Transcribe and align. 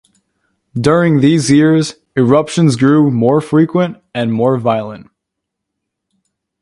During 0.73 1.19
these 1.19 1.51
years, 1.51 1.93
the 2.15 2.21
eruptions 2.21 2.75
grew 2.75 3.11
more 3.11 3.39
frequent 3.39 3.97
and 4.15 4.33
more 4.33 4.57
violent. 4.57 5.11